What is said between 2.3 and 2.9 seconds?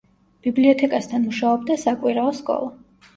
სკოლა.